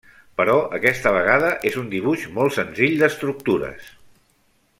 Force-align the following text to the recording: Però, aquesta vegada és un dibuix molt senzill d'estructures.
Però, 0.39 0.53
aquesta 0.77 1.11
vegada 1.15 1.51
és 1.71 1.77
un 1.83 1.91
dibuix 1.93 2.25
molt 2.41 2.57
senzill 2.59 2.97
d'estructures. 3.03 3.93